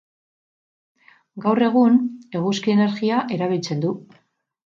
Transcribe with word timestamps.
Gaur 1.43 1.61
egun 1.65 1.99
eguzki 2.39 2.75
energia 2.77 3.19
erabiltzen 3.37 3.87
du. 3.87 3.93